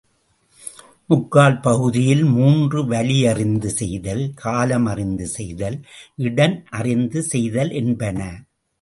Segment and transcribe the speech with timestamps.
[1.09, 5.79] முக்கால் பகுதியில் மூன்று வலியறிந்து செய்தல், காலம் அறிந்து செய்தல்,
[6.27, 8.19] இடன் அறிந்து செய்தல்— என்பன.